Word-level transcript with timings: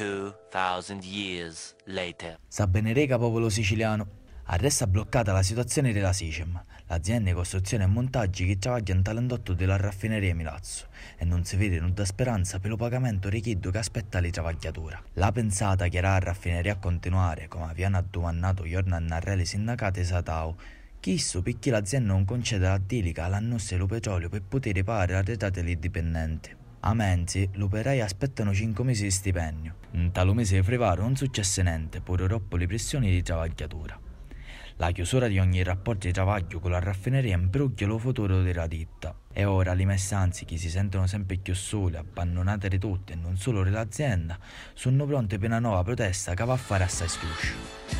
2000 0.00 1.04
years 1.04 1.74
later. 1.84 2.38
Sa 2.48 2.66
bene 2.66 2.94
rega 2.94 3.18
popolo 3.18 3.50
siciliano. 3.50 4.18
Resta 4.52 4.88
bloccata 4.88 5.32
la 5.32 5.44
situazione 5.44 5.92
della 5.92 6.12
Sicem, 6.12 6.60
l'azienda 6.86 7.30
di 7.30 7.36
costruzione 7.36 7.84
e 7.84 7.86
montaggi 7.86 8.46
che 8.46 8.58
travaglia 8.58 8.94
in 8.94 9.02
talentotto 9.02 9.52
della 9.52 9.76
raffineria 9.76 10.34
Milazzo 10.34 10.86
e 11.16 11.24
non 11.24 11.44
si 11.44 11.56
vede 11.56 11.78
nuda 11.78 12.04
speranza 12.04 12.58
per 12.58 12.70
lo 12.70 12.76
pagamento 12.76 13.28
richiesto 13.28 13.70
che 13.70 13.78
aspetta 13.78 14.18
le 14.18 14.30
travagliature. 14.30 15.02
La 15.12 15.30
pensata 15.30 15.86
che 15.86 15.98
era 15.98 16.10
la 16.10 16.18
raffineria 16.18 16.72
a 16.72 16.78
continuare, 16.78 17.46
come 17.46 17.66
avevano 17.66 17.98
addomannato 17.98 18.66
giorno 18.66 18.96
a 18.96 18.98
narrele 18.98 19.44
sindacati 19.44 20.02
Satao, 20.02 20.56
Chisso 20.98 21.40
perché 21.40 21.70
l'azienda 21.70 22.12
non 22.12 22.26
concede 22.26 22.66
la 22.66 22.78
delica 22.78 23.24
all'annosse 23.24 23.76
lo 23.76 23.86
petrolio 23.86 24.28
per 24.28 24.42
poter 24.42 24.82
pagare 24.82 25.12
la 25.12 25.22
rete 25.22 25.50
degli 25.50 25.76
dipendenti. 25.76 26.56
A 26.82 26.94
Menzi, 26.94 27.46
gli 27.52 27.60
operai 27.60 28.00
aspettano 28.00 28.54
5 28.54 28.84
mesi 28.84 29.02
di 29.02 29.10
stipendio. 29.10 29.74
In 29.92 30.12
tale 30.12 30.32
mese 30.32 30.56
di 30.56 30.62
frevaro 30.62 31.02
non 31.02 31.14
successe 31.14 31.62
niente, 31.62 32.00
pure 32.00 32.26
troppo 32.26 32.56
le 32.56 32.66
pressioni 32.66 33.10
di 33.10 33.22
travagliatura. 33.22 34.00
La 34.76 34.90
chiusura 34.90 35.28
di 35.28 35.38
ogni 35.38 35.62
rapporto 35.62 36.06
di 36.06 36.14
lavoro 36.14 36.58
con 36.58 36.70
la 36.70 36.78
raffineria 36.78 37.36
imbruglia 37.36 37.86
lo 37.86 37.98
futuro 37.98 38.40
della 38.40 38.66
ditta. 38.66 39.14
E 39.30 39.44
ora 39.44 39.74
le 39.74 39.84
messanze 39.84 40.46
che 40.46 40.56
si 40.56 40.70
sentono 40.70 41.06
sempre 41.06 41.36
più 41.36 41.54
sole, 41.54 41.98
abbandonate 41.98 42.68
di 42.70 42.78
tutte 42.78 43.12
e 43.12 43.16
non 43.16 43.36
solo 43.36 43.62
dell'azienda, 43.62 44.38
sono 44.72 45.04
pronte 45.04 45.36
per 45.36 45.50
una 45.50 45.58
nuova 45.58 45.82
protesta 45.82 46.32
che 46.32 46.44
va 46.46 46.54
a 46.54 46.56
fare 46.56 46.84
assai 46.84 47.08
scruscio. 47.08 47.99